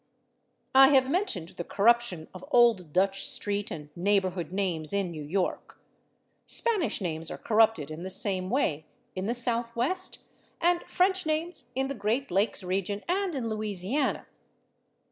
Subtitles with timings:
[0.73, 5.79] I have mentioned the corruption of old Dutch street and neighborhood names in New York.
[6.47, 10.23] Spanish names are corrupted in the same way in the Southwest
[10.59, 14.25] and French names in the Great Lakes region and in Louisiana.